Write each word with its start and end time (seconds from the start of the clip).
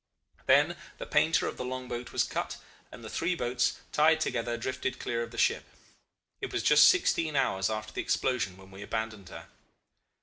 "Then 0.47 0.77
the 0.97 1.05
painter 1.05 1.45
of 1.45 1.57
the 1.57 1.63
long 1.63 1.87
boat 1.87 2.11
was 2.11 2.23
cut, 2.23 2.57
and 2.91 3.03
the 3.03 3.07
three 3.09 3.35
boats, 3.35 3.79
tied 3.91 4.19
together, 4.19 4.57
drifted 4.57 4.97
clear 4.97 5.21
of 5.21 5.29
the 5.29 5.37
ship. 5.37 5.63
It 6.41 6.51
was 6.51 6.63
just 6.63 6.89
sixteen 6.89 7.35
hours 7.35 7.69
after 7.69 7.93
the 7.93 8.01
explosion 8.01 8.57
when 8.57 8.71
we 8.71 8.81
abandoned 8.81 9.29
her. 9.29 9.49